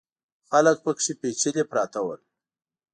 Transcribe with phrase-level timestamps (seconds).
[0.49, 2.21] خلک پکې پېچلي پراته ول.